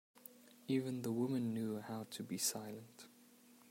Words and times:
Even 0.67 1.03
the 1.03 1.11
women 1.11 1.53
knew 1.53 1.79
how 1.79 2.07
to 2.09 2.23
be 2.23 2.35
silent. 2.35 3.05